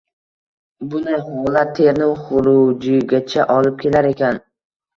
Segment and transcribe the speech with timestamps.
[0.93, 4.45] Bunday holat terini xurujigacha olib kelar ekan.